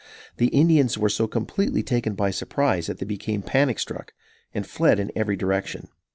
The 0.37 0.47
Indians 0.47 0.97
were 0.97 1.09
so 1.09 1.27
completely 1.27 1.83
taken 1.83 2.15
by 2.15 2.31
surprise, 2.31 2.87
that 2.87 2.97
they 2.97 3.05
became 3.05 3.43
panic 3.43 3.77
struck 3.77 4.13
and 4.51 4.65
fled 4.65 4.99
in 4.99 5.11
every 5.15 5.35
direction. 5.35 5.89